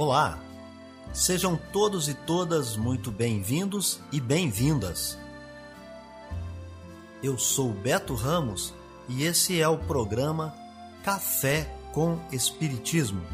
[0.00, 0.38] Olá!
[1.12, 5.18] Sejam todos e todas muito bem-vindos e bem-vindas.
[7.20, 8.72] Eu sou Beto Ramos
[9.08, 10.54] e esse é o programa
[11.02, 13.26] Café com Espiritismo.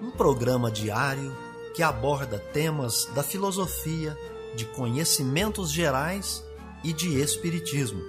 [0.00, 1.36] Um programa diário
[1.74, 4.16] que aborda temas da filosofia,
[4.54, 6.48] de conhecimentos gerais
[6.82, 8.02] e de espiritismo.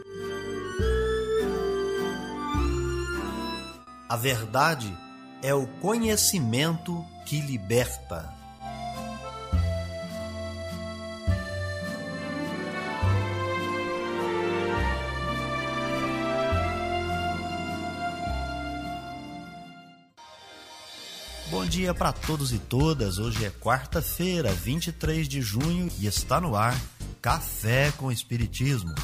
[4.07, 4.95] A verdade
[5.41, 8.33] é o conhecimento que liberta.
[21.49, 23.17] Bom dia para todos e todas.
[23.17, 26.75] Hoje é quarta-feira, 23 de junho e está no ar
[27.21, 28.95] Café com Espiritismo.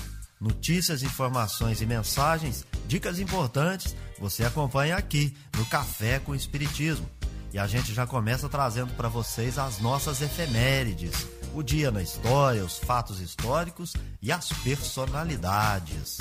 [0.41, 7.07] Notícias, informações e mensagens, dicas importantes, você acompanha aqui no Café com Espiritismo.
[7.53, 12.65] E a gente já começa trazendo para vocês as nossas efemérides, o dia na história,
[12.65, 16.17] os fatos históricos e as personalidades.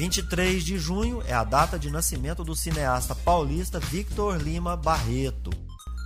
[0.00, 5.50] 23 de junho é a data de nascimento do cineasta paulista Victor Lima Barreto.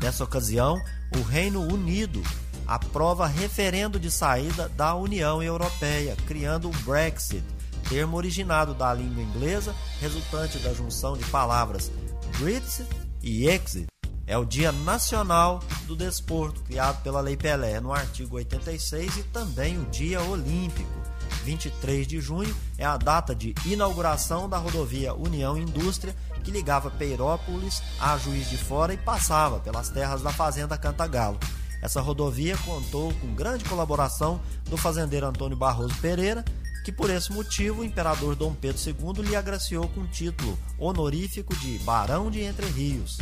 [0.00, 0.82] Nessa ocasião,
[1.16, 2.20] o Reino Unido
[2.66, 7.44] aprova referendo de saída da União Europeia, criando o Brexit,
[7.88, 11.92] termo originado da língua inglesa, resultante da junção de palavras
[12.40, 12.88] Brexit
[13.22, 13.86] e Exit.
[14.26, 19.78] É o Dia Nacional do Desporto, criado pela Lei Pelé no artigo 86, e também
[19.78, 21.13] o Dia Olímpico.
[21.44, 27.82] 23 de junho é a data de inauguração da rodovia União Indústria, que ligava Peirópolis
[28.00, 31.38] a Juiz de Fora e passava pelas terras da Fazenda Cantagalo.
[31.82, 36.42] Essa rodovia contou com grande colaboração do fazendeiro Antônio Barroso Pereira,
[36.82, 41.54] que por esse motivo o imperador Dom Pedro II lhe agraciou com o título honorífico
[41.56, 43.18] de Barão de Entre Rios.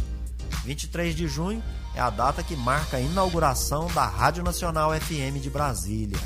[0.64, 1.62] 23 de junho
[1.94, 6.18] é a data que marca a inauguração da Rádio Nacional FM de Brasília.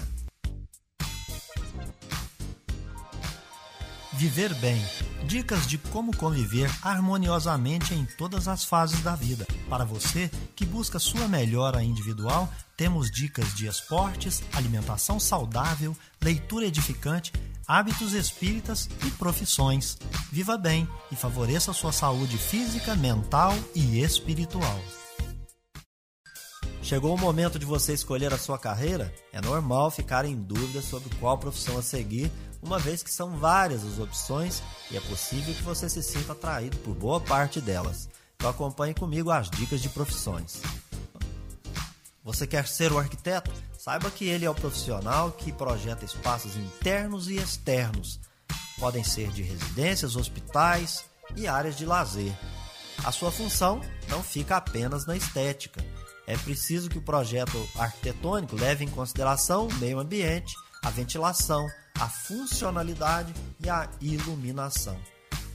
[4.16, 4.82] Viver bem.
[5.26, 9.46] Dicas de como conviver harmoniosamente em todas as fases da vida.
[9.68, 17.30] Para você que busca sua melhora individual, temos dicas de esportes, alimentação saudável, leitura edificante,
[17.68, 19.98] hábitos espíritas e profissões.
[20.32, 24.80] Viva bem e favoreça sua saúde física, mental e espiritual.
[26.86, 29.12] Chegou o momento de você escolher a sua carreira?
[29.32, 32.30] É normal ficar em dúvida sobre qual profissão a seguir,
[32.66, 36.76] uma vez que são várias as opções e é possível que você se sinta atraído
[36.78, 38.08] por boa parte delas.
[38.34, 40.60] Então acompanhe comigo as dicas de profissões.
[42.24, 43.52] Você quer ser o arquiteto?
[43.78, 48.18] Saiba que ele é o profissional que projeta espaços internos e externos.
[48.80, 51.04] Podem ser de residências, hospitais
[51.36, 52.36] e áreas de lazer.
[53.04, 55.84] A sua função não fica apenas na estética.
[56.26, 61.64] É preciso que o projeto arquitetônico leve em consideração o meio ambiente, a ventilação,
[62.00, 64.96] a funcionalidade e a iluminação.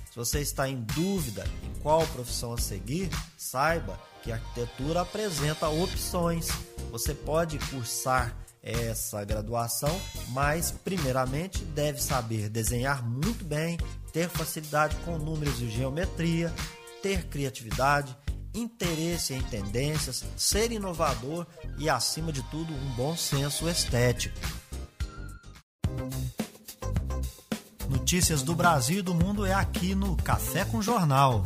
[0.10, 5.70] Se você está em dúvida em qual profissão a seguir, saiba que a arquitetura apresenta
[5.70, 6.50] opções.
[6.92, 13.78] Você pode cursar essa graduação, mas primeiramente deve saber desenhar muito bem,
[14.12, 16.54] ter facilidade com números e geometria,
[17.02, 18.16] ter criatividade,
[18.54, 21.48] interesse em tendências, ser inovador
[21.78, 24.38] e, acima de tudo, um bom senso estético.
[28.12, 31.44] Notícias do Brasil e do mundo é aqui no Café com Jornal.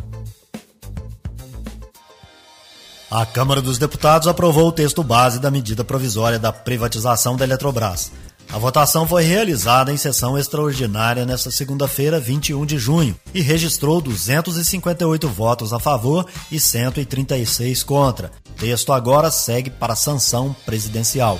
[3.12, 8.12] A Câmara dos Deputados aprovou o texto base da medida provisória da privatização da Eletrobras.
[8.52, 15.30] A votação foi realizada em sessão extraordinária nesta segunda-feira, 21 de junho, e registrou 258
[15.30, 18.32] votos a favor e 136 contra.
[18.50, 21.40] O texto agora segue para sanção presidencial.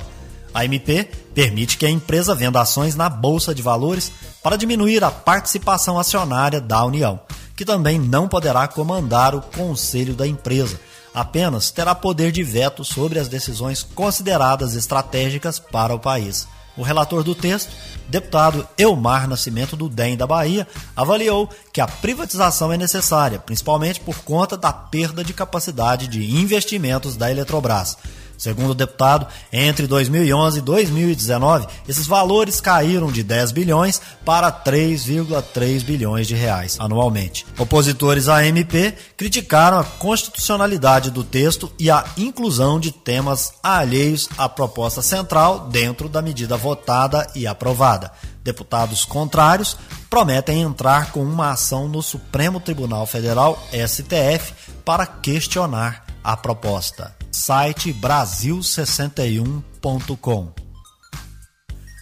[0.56, 1.04] A MP
[1.34, 4.10] permite que a empresa venda ações na Bolsa de Valores
[4.42, 7.20] para diminuir a participação acionária da União,
[7.54, 10.80] que também não poderá comandar o conselho da empresa.
[11.12, 16.48] Apenas terá poder de veto sobre as decisões consideradas estratégicas para o país.
[16.74, 17.70] O relator do texto,
[18.08, 20.66] deputado Elmar Nascimento do DEM da Bahia,
[20.96, 27.14] avaliou que a privatização é necessária, principalmente por conta da perda de capacidade de investimentos
[27.14, 27.98] da Eletrobras.
[28.36, 35.82] Segundo o deputado, entre 2011 e 2019, esses valores caíram de 10 bilhões para 3,3
[35.82, 37.46] bilhões de reais anualmente.
[37.58, 44.48] Opositores à MP criticaram a constitucionalidade do texto e a inclusão de temas alheios à
[44.48, 48.12] proposta central dentro da medida votada e aprovada.
[48.44, 49.76] Deputados contrários
[50.08, 54.52] prometem entrar com uma ação no Supremo Tribunal Federal, STF,
[54.84, 60.52] para questionar a proposta site brasil61.com.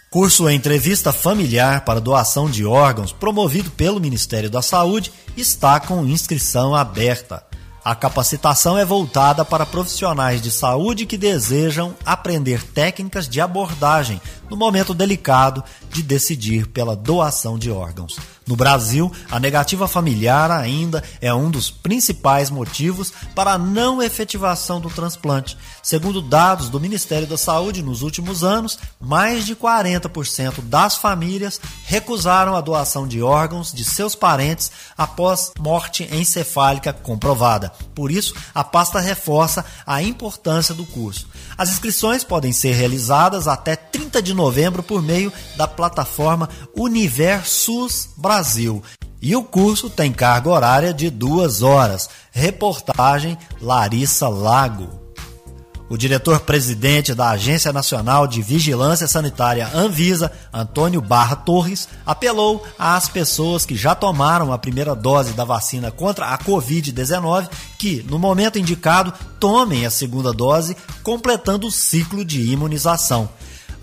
[0.08, 6.72] Curso Entrevista Familiar para Doação de Órgãos, promovido pelo Ministério da Saúde, está com inscrição
[6.72, 7.44] aberta.
[7.84, 14.56] A capacitação é voltada para profissionais de saúde que desejam aprender técnicas de abordagem no
[14.56, 18.16] momento delicado de decidir pela doação de órgãos.
[18.46, 24.80] No Brasil, a negativa familiar ainda é um dos principais motivos para a não efetivação
[24.80, 25.56] do transplante.
[25.82, 32.54] Segundo dados do Ministério da Saúde, nos últimos anos, mais de 40% das famílias recusaram
[32.54, 37.72] a doação de órgãos de seus parentes após morte encefálica comprovada.
[37.94, 41.26] Por isso, a pasta reforça a importância do curso.
[41.56, 48.82] As inscrições podem ser realizadas até 30 de novembro por meio da plataforma Universus Brasil.
[49.22, 52.10] E o curso tem carga horária de duas horas.
[52.32, 55.03] Reportagem Larissa Lago.
[55.88, 63.66] O diretor-presidente da Agência Nacional de Vigilância Sanitária Anvisa, Antônio Barra Torres, apelou às pessoas
[63.66, 67.48] que já tomaram a primeira dose da vacina contra a Covid-19
[67.78, 73.28] que, no momento indicado, tomem a segunda dose, completando o ciclo de imunização.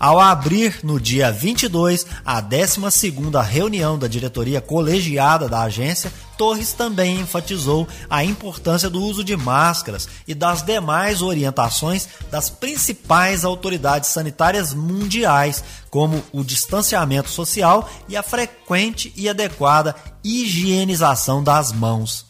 [0.02, 7.20] Ao abrir no dia 22 a 12ª reunião da diretoria colegiada da agência, Torres também
[7.20, 14.74] enfatizou a importância do uso de máscaras e das demais orientações das principais autoridades sanitárias
[14.74, 19.94] mundiais, como o distanciamento social e a frequente e adequada
[20.24, 22.26] higienização das mãos.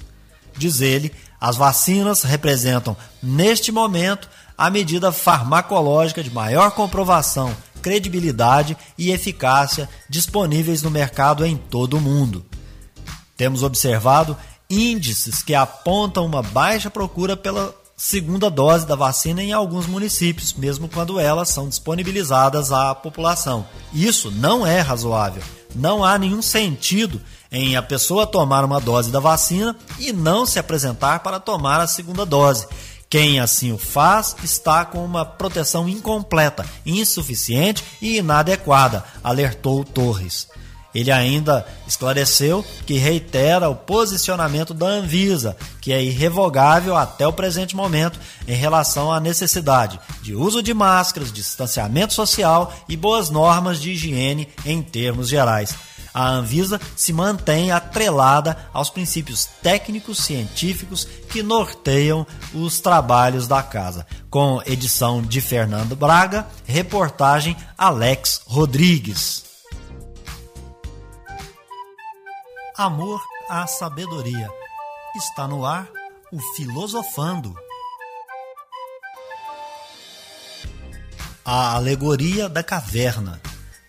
[0.59, 1.11] Diz ele,
[1.41, 4.29] as vacinas representam, neste momento,
[4.59, 12.01] a medida farmacológica de maior comprovação, credibilidade e eficácia disponíveis no mercado em todo o
[12.01, 12.52] mundo.
[13.43, 14.37] Temos observado
[14.71, 20.89] índices que apontam uma baixa procura pela segunda dose da vacina em alguns municípios, mesmo
[20.89, 23.67] quando elas são disponibilizadas à população.
[23.93, 25.43] Isso não é razoável.
[25.75, 30.61] Não há nenhum sentido em a pessoa tomar uma dose da vacina e não se
[30.61, 32.69] apresentar para tomar a segunda dose.
[33.11, 40.47] Quem assim o faz está com uma proteção incompleta, insuficiente e inadequada, alertou Torres.
[40.95, 47.75] Ele ainda esclareceu que reitera o posicionamento da Anvisa, que é irrevogável até o presente
[47.75, 53.93] momento em relação à necessidade de uso de máscaras, distanciamento social e boas normas de
[53.93, 55.75] higiene em termos gerais
[56.15, 64.07] a Anvisa se mantém atrelada aos princípios técnicos científicos que norteiam os trabalhos da casa.
[64.29, 69.52] Com edição de Fernando Braga, reportagem Alex Rodrigues.
[72.83, 74.51] Amor à sabedoria.
[75.15, 75.89] Está no ar
[76.33, 77.55] o Filosofando.
[81.45, 83.41] A alegoria da caverna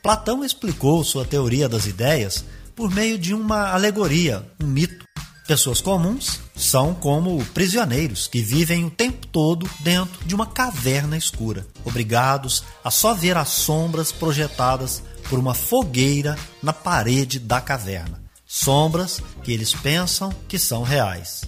[0.04, 2.46] Platão explicou sua teoria das ideias
[2.76, 5.04] por meio de uma alegoria, um mito.
[5.48, 11.66] Pessoas comuns são como prisioneiros que vivem o tempo todo dentro de uma caverna escura,
[11.84, 18.23] obrigados a só ver as sombras projetadas por uma fogueira na parede da caverna.
[18.56, 21.42] Sombras que eles pensam que são reais.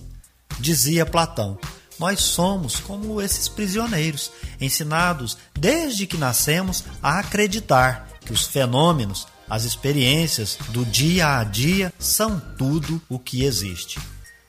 [0.60, 1.56] Dizia Platão:
[2.00, 9.66] Nós somos como esses prisioneiros, ensinados desde que nascemos a acreditar que os fenômenos, as
[9.66, 14.00] experiências do dia a dia são tudo o que existe.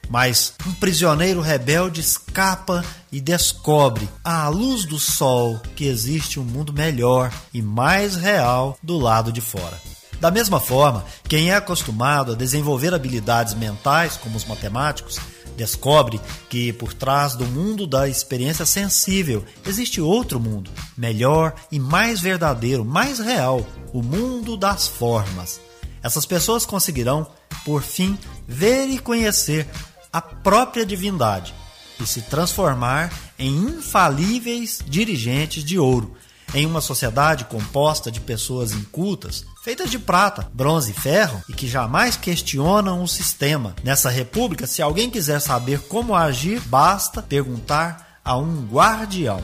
[0.09, 2.83] Mas um prisioneiro rebelde escapa
[3.13, 8.97] e descobre, à luz do sol, que existe um mundo melhor e mais real do
[8.97, 9.79] lado de fora.
[10.21, 15.19] Da mesma forma, quem é acostumado a desenvolver habilidades mentais, como os matemáticos,
[15.57, 22.21] descobre que por trás do mundo da experiência sensível existe outro mundo, melhor e mais
[22.21, 25.61] verdadeiro, mais real, o mundo das formas.
[26.03, 27.27] Essas pessoas conseguirão,
[27.65, 29.67] por fim, ver e conhecer
[30.13, 31.55] a própria divindade
[32.01, 36.17] e se transformar em infalíveis dirigentes de ouro
[36.55, 41.67] em uma sociedade composta de pessoas incultas, feitas de prata, bronze e ferro, e que
[41.67, 43.75] jamais questionam o sistema.
[43.83, 49.43] Nessa república, se alguém quiser saber como agir, basta perguntar a um guardião.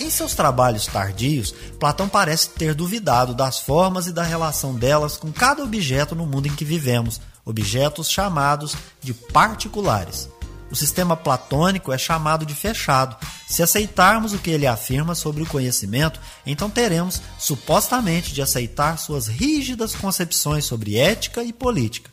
[0.00, 5.32] Em seus trabalhos tardios, Platão parece ter duvidado das formas e da relação delas com
[5.32, 10.28] cada objeto no mundo em que vivemos, objetos chamados de particulares.
[10.70, 13.16] O sistema platônico é chamado de fechado.
[13.46, 19.26] Se aceitarmos o que ele afirma sobre o conhecimento, então teremos supostamente de aceitar suas
[19.26, 22.10] rígidas concepções sobre ética e política.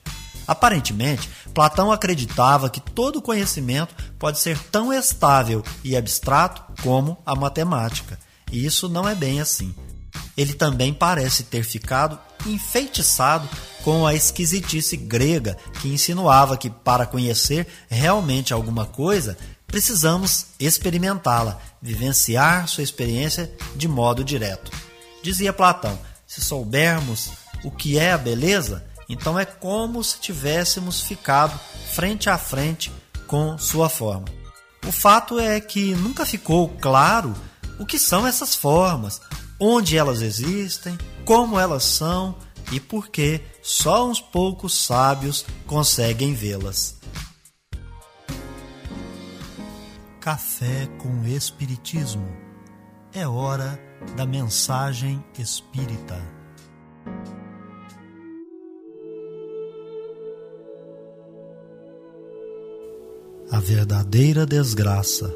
[0.47, 8.19] Aparentemente, Platão acreditava que todo conhecimento pode ser tão estável e abstrato como a matemática.
[8.51, 9.74] E isso não é bem assim.
[10.38, 13.50] Ele também parece ter ficado enfeitiçado
[13.85, 19.37] com a esquisitice grega que insinuava que para conhecer realmente alguma coisa
[19.67, 24.71] precisamos experimentá-la, vivenciar sua experiência de modo direto.
[25.21, 27.29] Dizia Platão: se soubermos
[27.63, 31.59] o que é a beleza, então é como se tivéssemos ficado
[31.93, 32.91] frente a frente
[33.27, 34.25] com sua forma.
[34.87, 37.35] O fato é que nunca ficou claro
[37.77, 39.21] o que são essas formas,
[39.59, 42.35] onde elas existem, como elas são
[42.71, 47.00] e por que só uns poucos sábios conseguem vê-las.
[50.22, 52.27] Café com Espiritismo.
[53.12, 53.79] É hora
[54.15, 56.22] da mensagem espírita.
[63.51, 65.34] A verdadeira desgraça.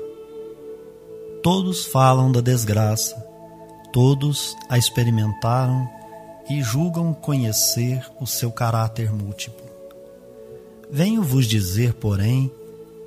[1.41, 3.15] Todos falam da desgraça,
[3.91, 5.89] todos a experimentaram
[6.49, 9.69] e julgam conhecer o seu caráter múltiplo.
[10.91, 12.51] Venho vos dizer, porém,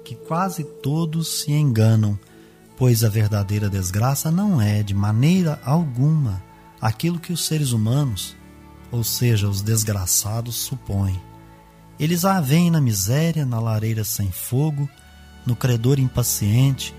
[0.04, 2.18] que quase todos se enganam,
[2.76, 6.42] pois a verdadeira desgraça não é, de maneira alguma,
[6.80, 8.36] aquilo que os seres humanos,
[8.90, 11.20] ou seja, os desgraçados, supõem.
[11.98, 14.88] Eles a veem na miséria, na lareira sem fogo,
[15.44, 16.94] no credor impaciente,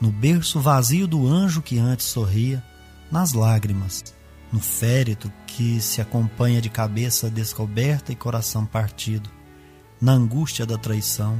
[0.00, 2.62] no berço vazio do anjo que antes sorria,
[3.10, 4.04] nas lágrimas,
[4.52, 9.28] no féretro que se acompanha de cabeça descoberta e coração partido,
[10.00, 11.36] na angústia da traição,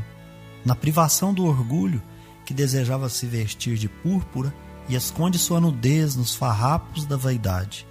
[0.64, 2.02] na privação do orgulho
[2.44, 4.52] que desejava se vestir de púrpura
[4.88, 7.86] e esconde sua nudez nos farrapos da vaidade.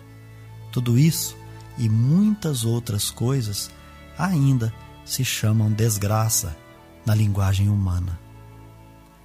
[0.70, 1.38] Tudo isso
[1.78, 3.72] e muitas outras coisas
[4.18, 4.74] ainda
[5.06, 6.58] se chamam desgraça
[7.06, 8.20] na linguagem humana.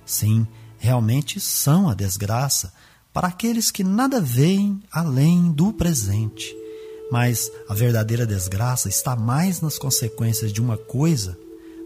[0.06, 0.46] Sim,
[0.78, 2.72] realmente são a desgraça
[3.12, 6.61] para aqueles que nada veem além do presente.
[7.12, 11.38] Mas a verdadeira desgraça está mais nas consequências de uma coisa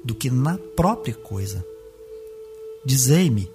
[0.04, 1.66] do que na própria coisa.
[2.84, 3.50] Dizei-me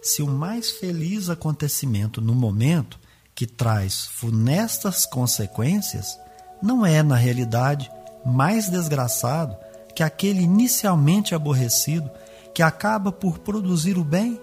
[0.00, 3.00] se o mais feliz acontecimento no momento
[3.34, 6.16] que traz funestas consequências
[6.62, 7.90] não é, na realidade,
[8.24, 9.56] mais desgraçado
[9.96, 12.08] que aquele inicialmente aborrecido
[12.54, 14.40] que acaba por produzir o bem?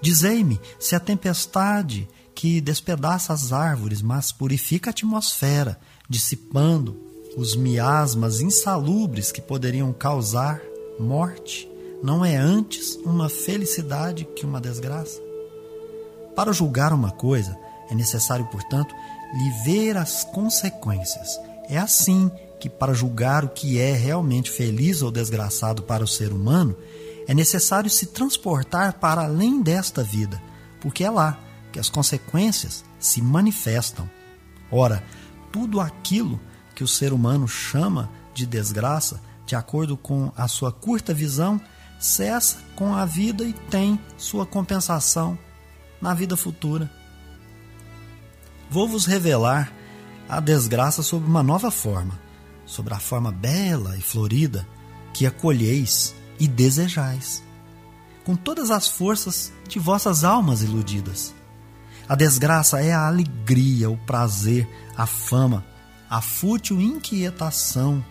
[0.00, 6.94] Dizei-me se a tempestade que despedaça as árvores, mas purifica a atmosfera, dissipando
[7.34, 10.60] os miasmas insalubres que poderiam causar
[11.00, 11.68] morte,
[12.02, 15.18] não é antes uma felicidade que uma desgraça?
[16.36, 17.56] Para julgar uma coisa,
[17.90, 18.94] é necessário, portanto,
[19.34, 21.40] lhe ver as consequências.
[21.70, 26.32] É assim que, para julgar o que é realmente feliz ou desgraçado para o ser
[26.32, 26.76] humano,
[27.26, 30.40] é necessário se transportar para além desta vida,
[30.80, 31.45] porque é lá
[31.76, 34.08] que as consequências se manifestam.
[34.72, 35.04] Ora,
[35.52, 36.40] tudo aquilo
[36.74, 41.60] que o ser humano chama de desgraça, de acordo com a sua curta visão,
[42.00, 45.38] cessa com a vida e tem sua compensação
[46.00, 46.90] na vida futura.
[48.70, 49.70] Vou vos revelar
[50.30, 52.18] a desgraça sob uma nova forma,
[52.64, 54.66] sobre a forma bela e florida
[55.12, 57.42] que acolheis e desejais,
[58.24, 61.35] com todas as forças de vossas almas iludidas.
[62.08, 65.64] A desgraça é a alegria, o prazer, a fama,
[66.08, 68.04] a fútil inquietação,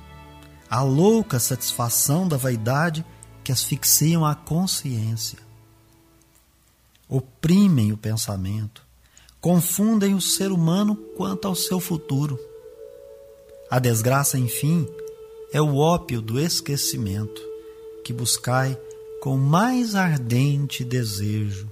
[0.70, 3.06] a louca satisfação da vaidade
[3.42, 5.40] que asfixiam a consciência.
[7.08, 8.82] Oprimem o pensamento,
[9.40, 12.38] confundem o ser humano quanto ao seu futuro.
[13.70, 14.86] A desgraça, enfim,
[15.54, 17.42] é o ópio do esquecimento
[18.04, 18.78] que buscai
[19.22, 21.72] com mais ardente desejo.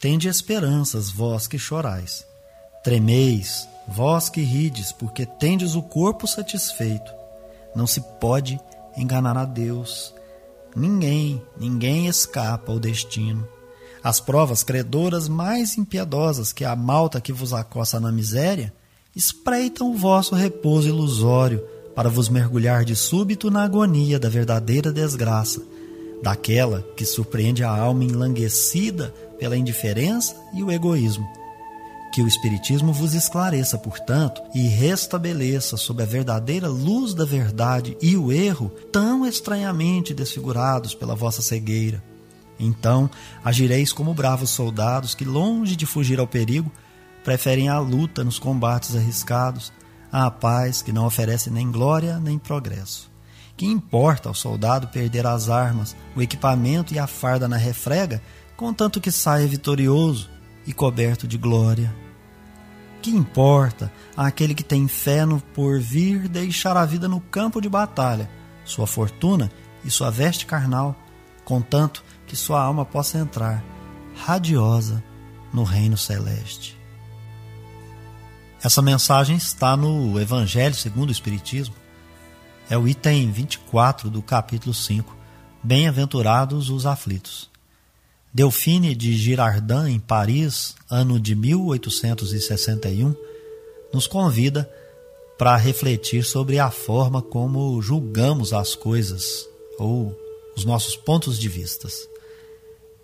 [0.00, 2.24] Tende esperanças, vós que chorais.
[2.84, 7.12] Tremeis, vós que rides, porque tendes o corpo satisfeito.
[7.74, 8.60] Não se pode
[8.96, 10.14] enganar a Deus.
[10.76, 13.46] Ninguém, ninguém escapa ao destino.
[14.02, 18.72] As provas credoras mais impiedosas que a malta que vos acossa na miséria
[19.16, 21.60] espreitam o vosso repouso ilusório
[21.96, 25.60] para vos mergulhar de súbito na agonia da verdadeira desgraça,
[26.22, 31.28] daquela que surpreende a alma enlanguecida pela indiferença e o egoísmo.
[32.12, 38.16] Que o Espiritismo vos esclareça, portanto, e restabeleça sob a verdadeira luz da verdade e
[38.16, 42.02] o erro tão estranhamente desfigurados pela vossa cegueira.
[42.58, 43.08] Então
[43.44, 46.72] agireis como bravos soldados que, longe de fugir ao perigo,
[47.22, 49.72] preferem a luta nos combates arriscados,
[50.10, 53.10] à paz que não oferece nem glória nem progresso.
[53.56, 58.22] Que importa ao soldado perder as armas, o equipamento e a farda na refrega,
[58.58, 60.28] contanto que saia vitorioso
[60.66, 61.94] e coberto de glória.
[63.00, 68.28] Que importa àquele que tem fé no porvir deixar a vida no campo de batalha,
[68.64, 69.48] sua fortuna
[69.84, 70.96] e sua veste carnal,
[71.44, 73.62] contanto que sua alma possa entrar,
[74.16, 75.04] radiosa,
[75.52, 76.76] no reino celeste.
[78.60, 81.76] Essa mensagem está no Evangelho segundo o Espiritismo.
[82.68, 85.16] É o item 24 do capítulo 5.
[85.62, 87.48] Bem-aventurados os aflitos.
[88.32, 93.14] Delphine de Girardin, em Paris, ano de 1861,
[93.92, 94.68] nos convida
[95.38, 100.14] para refletir sobre a forma como julgamos as coisas ou
[100.56, 102.08] os nossos pontos de vistas.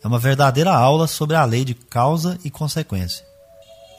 [0.03, 3.25] É uma verdadeira aula sobre a lei de causa e consequência.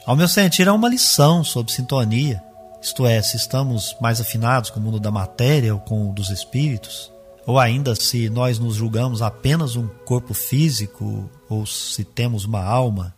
[0.04, 2.40] Ao meu sentir, é uma lição sobre sintonia,
[2.80, 6.30] isto é, se estamos mais afinados com o mundo da matéria ou com o dos
[6.30, 7.10] espíritos,
[7.46, 13.14] ou ainda se nós nos julgamos apenas um corpo físico ou se temos uma alma.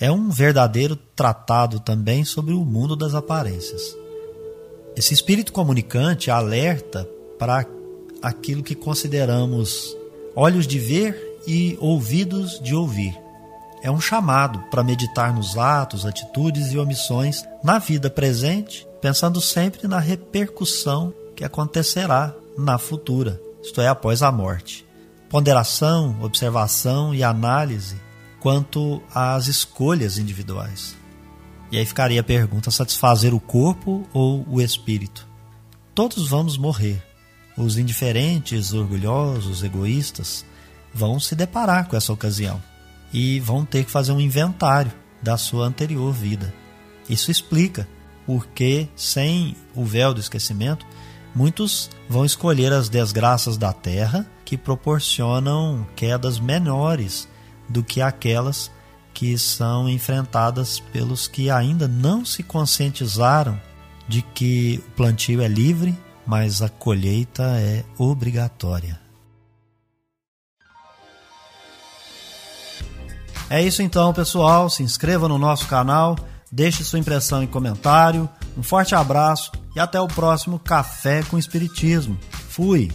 [0.00, 3.94] É um verdadeiro tratado também sobre o mundo das aparências.
[4.96, 7.06] Esse espírito comunicante alerta
[7.38, 7.66] para
[8.22, 9.94] aquilo que consideramos
[10.34, 13.14] olhos de ver e ouvidos de ouvir.
[13.82, 19.86] É um chamado para meditar nos atos, atitudes e omissões na vida presente, pensando sempre
[19.86, 24.86] na repercussão que acontecerá na futura, isto é, após a morte.
[25.28, 27.96] Ponderação, observação e análise
[28.40, 30.96] quanto às escolhas individuais.
[31.70, 35.26] E aí ficaria a pergunta: satisfazer o corpo ou o espírito?
[35.94, 37.02] Todos vamos morrer.
[37.56, 40.44] Os indiferentes, orgulhosos, egoístas,
[40.92, 42.62] vão se deparar com essa ocasião
[43.12, 44.92] e vão ter que fazer um inventário
[45.22, 46.54] da sua anterior vida.
[47.08, 47.88] Isso explica
[48.26, 50.86] porque, sem o véu do esquecimento,
[51.36, 57.28] muitos vão escolher as desgraças da terra que proporcionam quedas menores
[57.68, 58.70] do que aquelas
[59.12, 63.60] que são enfrentadas pelos que ainda não se conscientizaram
[64.08, 65.96] de que o plantio é livre,
[66.26, 68.98] mas a colheita é obrigatória.
[73.50, 74.70] É isso então, pessoal.
[74.70, 76.16] Se inscreva no nosso canal,
[76.50, 78.28] deixe sua impressão em comentário.
[78.56, 82.18] Um forte abraço e até o próximo Café com Espiritismo.
[82.48, 82.90] Fui!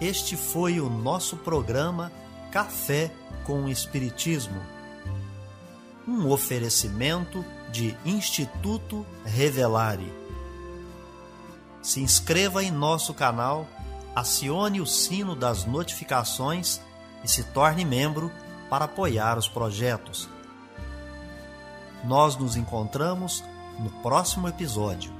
[0.00, 2.12] Este foi o nosso programa
[2.52, 3.10] Café
[3.44, 4.60] com Espiritismo.
[6.06, 10.12] Um oferecimento de Instituto Revelare.
[11.82, 13.66] Se inscreva em nosso canal
[14.14, 16.80] acione o sino das notificações
[17.22, 18.32] e se torne membro
[18.70, 20.35] para apoiar os projetos.
[22.06, 23.42] Nós nos encontramos
[23.80, 25.15] no próximo episódio.